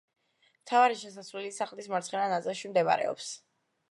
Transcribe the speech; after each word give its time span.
მთავარი 0.53 0.95
შესასვლელი 1.01 1.51
სახლის 1.59 1.91
მარცხენა 1.95 2.31
ნაწილში 2.33 2.71
მდებარეობს. 2.73 3.31